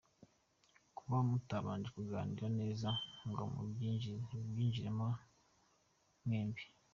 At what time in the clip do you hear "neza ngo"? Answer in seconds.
2.59-3.43